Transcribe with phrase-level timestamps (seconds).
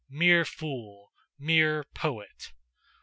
[0.09, 1.11] Mere fool!
[1.37, 2.53] Mere poet!